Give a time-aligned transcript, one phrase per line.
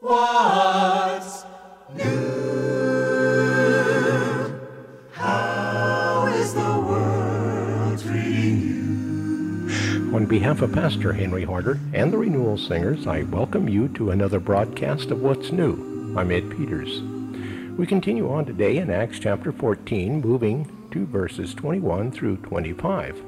[0.00, 1.46] What's
[1.94, 2.04] new?
[5.12, 10.14] How is the world treating you?
[10.14, 14.38] On behalf of Pastor Henry Harder and the Renewal Singers, I welcome you to another
[14.38, 16.14] broadcast of What's New.
[16.14, 17.00] I'm Ed Peters.
[17.78, 23.22] We continue on today in Acts chapter 14, moving to verses 21 through 25.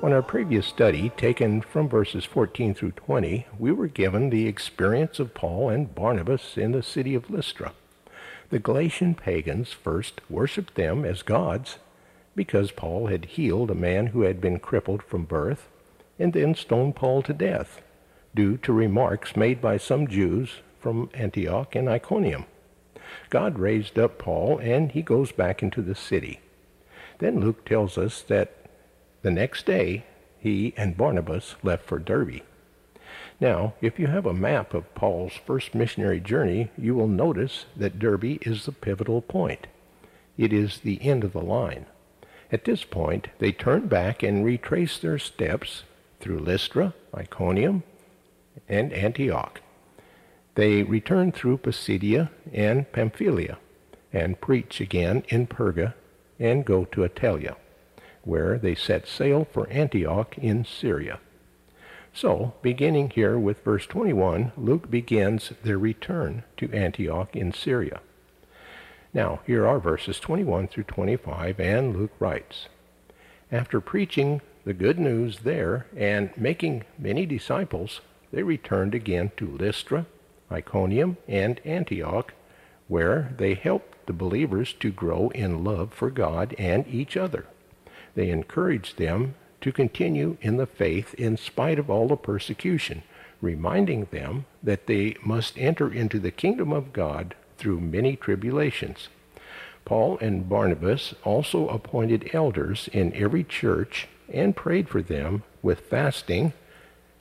[0.00, 5.18] On our previous study, taken from verses 14 through 20, we were given the experience
[5.18, 7.72] of Paul and Barnabas in the city of Lystra.
[8.50, 11.78] The Galatian pagans first worshipped them as gods
[12.36, 15.68] because Paul had healed a man who had been crippled from birth,
[16.16, 17.82] and then stoned Paul to death,
[18.36, 22.44] due to remarks made by some Jews from Antioch and Iconium.
[23.30, 26.38] God raised up Paul, and he goes back into the city.
[27.18, 28.54] Then Luke tells us that
[29.22, 30.04] the next day,
[30.38, 32.42] he and Barnabas left for Derbe.
[33.40, 37.98] Now, if you have a map of Paul's first missionary journey, you will notice that
[37.98, 39.66] Derbe is the pivotal point.
[40.36, 41.86] It is the end of the line.
[42.50, 45.84] At this point, they turn back and retrace their steps
[46.20, 47.82] through Lystra, Iconium,
[48.68, 49.60] and Antioch.
[50.54, 53.58] They return through Pisidia and Pamphylia
[54.12, 55.94] and preach again in Perga
[56.40, 57.56] and go to Attalia
[58.28, 61.18] where they set sail for Antioch in Syria.
[62.12, 68.00] So, beginning here with verse 21, Luke begins their return to Antioch in Syria.
[69.14, 72.68] Now, here are verses 21 through 25, and Luke writes
[73.50, 80.04] After preaching the good news there and making many disciples, they returned again to Lystra,
[80.52, 82.34] Iconium, and Antioch,
[82.88, 87.46] where they helped the believers to grow in love for God and each other
[88.14, 93.02] they encouraged them to continue in the faith in spite of all the persecution,
[93.40, 99.08] reminding them that they must enter into the kingdom of God through many tribulations.
[99.84, 106.52] Paul and Barnabas also appointed elders in every church and prayed for them with fasting,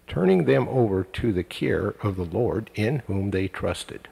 [0.07, 4.07] turning them over to the care of the Lord in whom they trusted.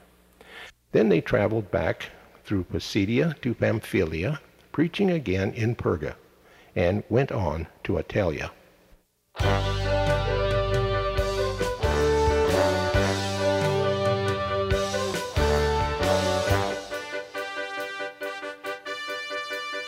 [0.92, 2.10] Then they traveled back
[2.44, 4.40] through Pisidia to Pamphylia,
[4.72, 6.14] preaching again in Perga
[6.76, 8.50] and went on to Attalia.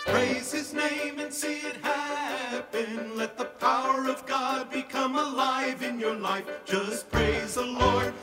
[0.06, 3.16] Praise his name and see it happen.
[3.16, 6.46] Let the power of God become alive in your life.
[6.64, 8.14] Just praise the Lord.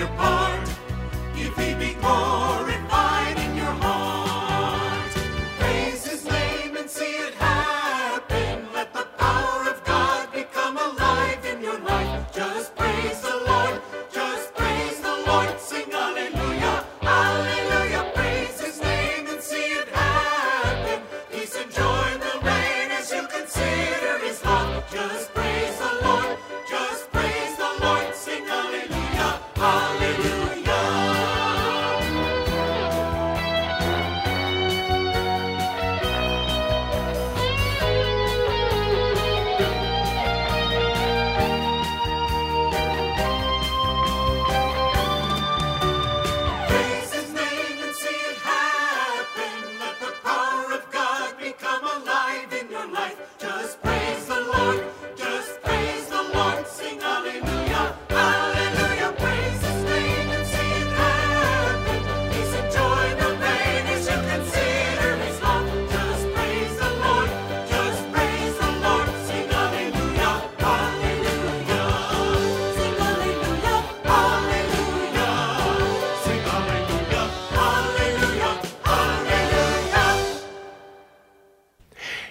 [0.00, 0.66] Your part.
[1.36, 1.94] If he be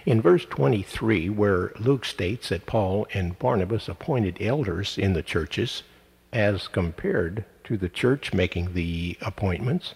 [0.09, 5.83] In verse 23, where Luke states that Paul and Barnabas appointed elders in the churches
[6.33, 9.93] as compared to the church making the appointments,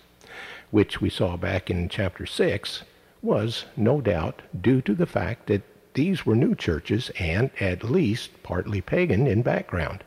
[0.70, 2.84] which we saw back in chapter 6,
[3.24, 5.64] was no doubt due to the fact that
[5.96, 10.04] these were new churches and at least partly pagan in background.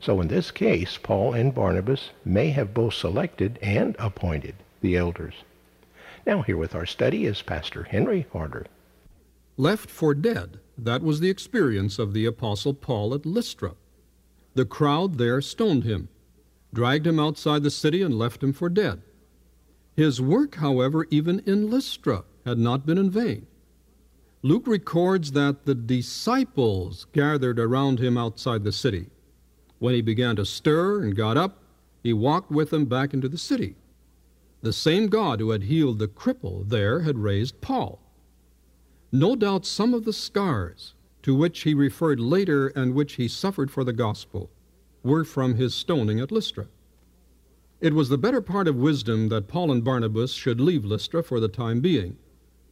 [0.00, 5.34] So in this case, Paul and Barnabas may have both selected and appointed the elders.
[6.24, 8.64] Now here with our study is Pastor Henry Harder.
[9.56, 13.74] Left for dead, that was the experience of the Apostle Paul at Lystra.
[14.54, 16.08] The crowd there stoned him,
[16.72, 19.02] dragged him outside the city, and left him for dead.
[19.96, 23.46] His work, however, even in Lystra, had not been in vain.
[24.42, 29.06] Luke records that the disciples gathered around him outside the city.
[29.78, 31.62] When he began to stir and got up,
[32.02, 33.76] he walked with them back into the city.
[34.62, 38.00] The same God who had healed the cripple there had raised Paul.
[39.14, 43.70] No doubt some of the scars to which he referred later and which he suffered
[43.70, 44.50] for the gospel
[45.04, 46.66] were from his stoning at Lystra.
[47.80, 51.38] It was the better part of wisdom that Paul and Barnabas should leave Lystra for
[51.38, 52.18] the time being,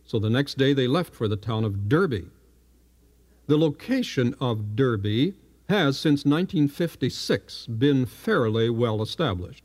[0.05, 2.33] so the next day they left for the town of Derbe.
[3.47, 5.35] The location of Derbe
[5.69, 9.63] has since 1956 been fairly well established,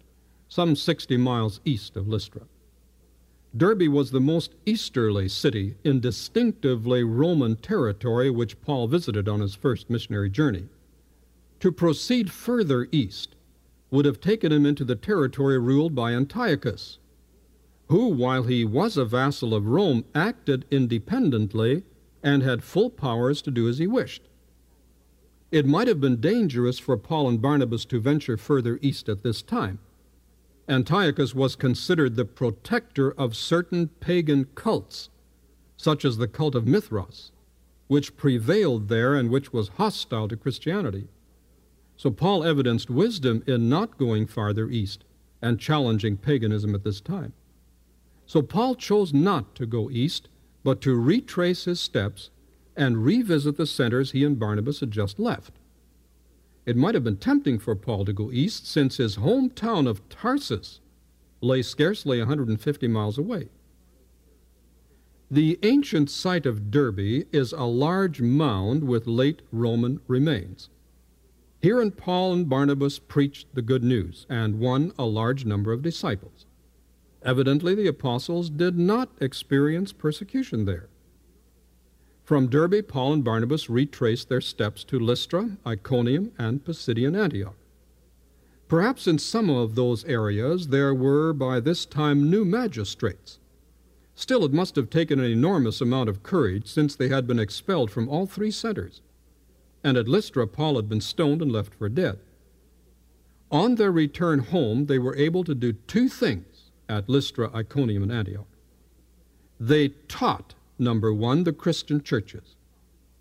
[0.48, 2.44] some 60 miles east of Lystra.
[3.56, 9.56] Derbe was the most easterly city in distinctively Roman territory which Paul visited on his
[9.56, 10.68] first missionary journey.
[11.62, 13.36] To proceed further east
[13.90, 17.00] would have taken him into the territory ruled by Antiochus,
[17.88, 21.84] who, while he was a vassal of Rome, acted independently
[22.22, 24.24] and had full powers to do as he wished.
[25.52, 29.42] It might have been dangerous for Paul and Barnabas to venture further east at this
[29.42, 29.80] time.
[30.70, 35.10] Antiochus was considered the protector of certain pagan cults,
[35.78, 37.32] such as the cult of Mithras,
[37.88, 41.08] which prevailed there and which was hostile to Christianity.
[41.96, 45.06] So Paul evidenced wisdom in not going farther east
[45.42, 47.34] and challenging paganism at this time.
[48.26, 50.28] So Paul chose not to go east,
[50.64, 52.30] but to retrace his steps
[52.76, 55.54] and revisit the centers he and Barnabas had just left.
[56.68, 60.82] It might have been tempting for Paul to go east, since his hometown of Tarsus
[61.40, 63.48] lay scarcely 150 miles away.
[65.32, 70.70] The ancient site of Derbe is a large mound with late Roman remains.
[71.62, 75.82] Here and Paul and Barnabas preached the good news and won a large number of
[75.82, 76.46] disciples.
[77.24, 80.90] Evidently, the apostles did not experience persecution there.
[82.28, 87.56] From Derbe, Paul and Barnabas retraced their steps to Lystra, Iconium, and Pisidian Antioch.
[88.68, 93.40] Perhaps in some of those areas there were by this time new magistrates.
[94.14, 97.90] Still, it must have taken an enormous amount of courage since they had been expelled
[97.90, 99.00] from all three centers.
[99.82, 102.20] And at Lystra, Paul had been stoned and left for dead.
[103.52, 108.12] On their return home, they were able to do two things at Lystra, Iconium, and
[108.12, 108.50] Antioch.
[109.62, 112.56] They taught number one, the Christian churches,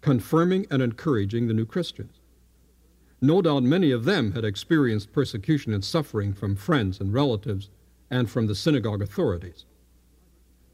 [0.00, 2.20] confirming and encouraging the new Christians.
[3.20, 7.70] No doubt many of them had experienced persecution and suffering from friends and relatives
[8.10, 9.64] and from the synagogue authorities.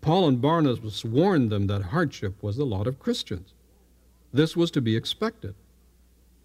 [0.00, 3.54] Paul and Barnabas warned them that hardship was the lot of Christians.
[4.32, 5.54] This was to be expected.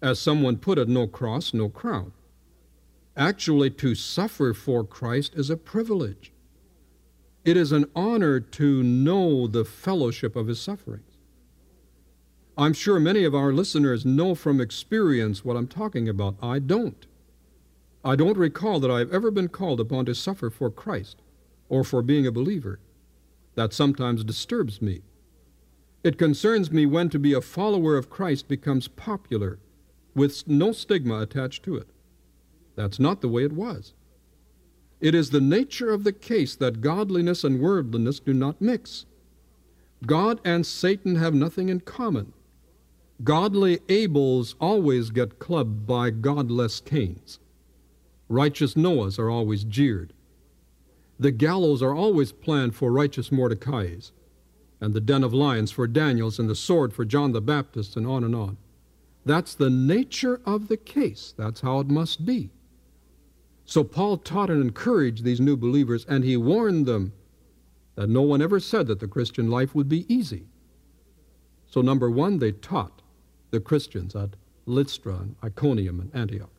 [0.00, 2.12] As someone put it, no cross, no crown.
[3.16, 6.30] Actually, to suffer for Christ is a privilege.
[7.48, 11.16] It is an honor to know the fellowship of his sufferings.
[12.58, 16.36] I'm sure many of our listeners know from experience what I'm talking about.
[16.42, 17.06] I don't.
[18.04, 21.22] I don't recall that I've ever been called upon to suffer for Christ
[21.70, 22.80] or for being a believer.
[23.54, 25.00] That sometimes disturbs me.
[26.04, 29.58] It concerns me when to be a follower of Christ becomes popular
[30.14, 31.88] with no stigma attached to it.
[32.76, 33.94] That's not the way it was.
[35.00, 39.06] It is the nature of the case that godliness and worldliness do not mix.
[40.06, 42.32] God and Satan have nothing in common.
[43.22, 47.40] Godly Abels always get clubbed by godless Cains.
[48.28, 50.12] Righteous Noahs are always jeered.
[51.18, 54.12] The gallows are always planned for righteous Mordecai's,
[54.80, 58.06] and the den of lions for Daniel's, and the sword for John the Baptist, and
[58.06, 58.56] on and on.
[59.24, 61.34] That's the nature of the case.
[61.36, 62.50] That's how it must be.
[63.68, 67.12] So Paul taught and encouraged these new believers, and he warned them
[67.96, 70.46] that no one ever said that the Christian life would be easy.
[71.66, 73.02] So, number one, they taught
[73.50, 76.54] the Christians at Lystra and Iconium and Antioch.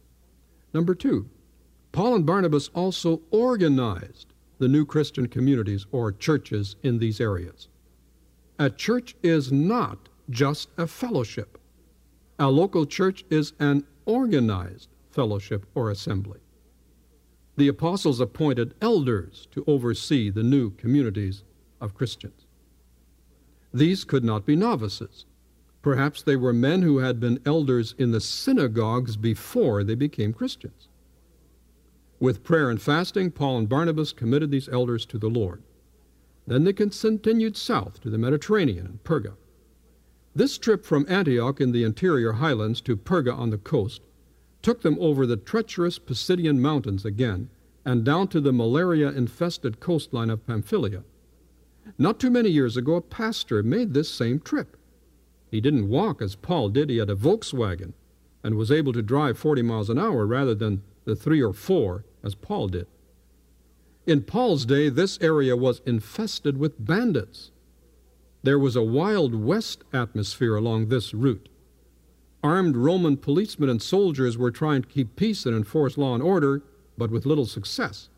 [0.71, 1.27] Number two,
[1.93, 4.27] Paul and Barnabas also organized
[4.59, 7.69] the new Christian communities or churches in these areas.
[8.59, 11.57] A church is not just a fellowship.
[12.37, 16.39] A local church is an organized fellowship or assembly.
[17.59, 21.43] The apostles appointed elders to oversee the new communities
[21.81, 22.45] of Christians.
[23.73, 25.25] These could not be novices.
[25.81, 30.87] Perhaps they were men who had been elders in the synagogues before they became Christians.
[32.17, 35.61] With prayer and fasting, Paul and Barnabas committed these elders to the Lord.
[36.47, 39.33] Then they continued south to the Mediterranean and Perga.
[40.33, 44.01] This trip from Antioch in the interior highlands to Perga on the coast
[44.61, 47.49] took them over the treacherous Pisidian mountains again
[47.85, 51.03] and down to the malaria infested coastline of Pamphylia.
[51.97, 54.77] Not too many years ago, a pastor made this same trip.
[55.49, 57.93] He didn't walk as Paul did, he had a Volkswagen
[58.43, 62.05] and was able to drive 40 miles an hour rather than the three or four
[62.23, 62.87] as Paul did.
[64.05, 67.51] In Paul's day, this area was infested with bandits.
[68.43, 71.48] There was a Wild West atmosphere along this route.
[72.43, 76.61] Armed Roman policemen and soldiers were trying to keep peace and enforce law and order,
[76.97, 78.09] but with little success.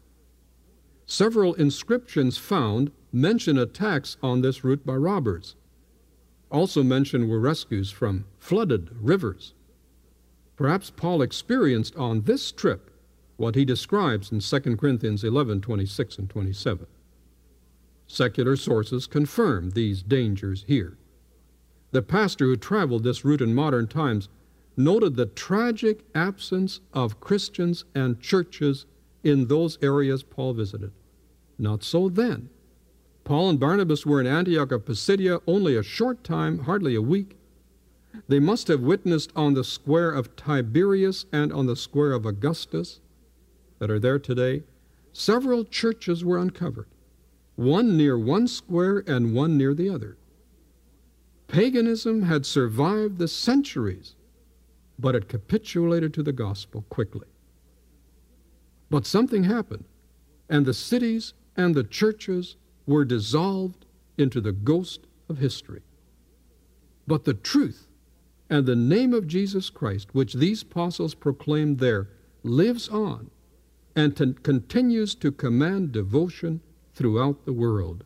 [1.06, 5.56] Several inscriptions found mention attacks on this route by robbers.
[6.52, 9.54] Also mentioned were rescues from flooded rivers.
[10.56, 12.92] Perhaps Paul experienced on this trip
[13.38, 16.86] what he describes in 2 Corinthians 11 26 and 27.
[18.06, 20.98] Secular sources confirm these dangers here.
[21.92, 24.30] The pastor who traveled this route in modern times
[24.78, 28.86] noted the tragic absence of Christians and churches
[29.24, 30.92] in those areas Paul visited.
[31.60, 32.50] Not so then.
[33.24, 37.38] Paul and Barnabas were in Antioch of Pisidia only a short time, hardly a week.
[38.28, 43.00] They must have witnessed on the square of Tiberius and on the square of Augustus
[43.80, 44.64] that are there today,
[45.14, 46.88] several churches were uncovered,
[47.56, 50.18] one near one square and one near the other.
[51.52, 54.16] Paganism had survived the centuries,
[54.98, 57.28] but it capitulated to the gospel quickly.
[58.90, 59.84] But something happened,
[60.50, 62.56] and the cities and the churches
[62.88, 63.86] were dissolved
[64.18, 65.82] into the ghost of history.
[67.06, 67.86] But the truth
[68.50, 72.08] and the name of Jesus Christ, which these apostles proclaimed there,
[72.44, 73.30] lives on
[73.94, 76.62] and continues to command devotion
[76.94, 78.06] throughout the world.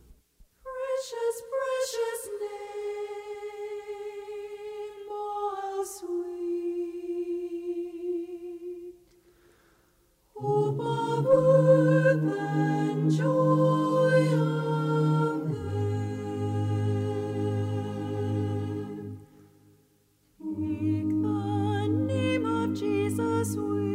[23.45, 23.94] Jesus